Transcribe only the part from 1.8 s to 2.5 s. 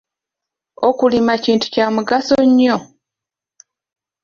mugaso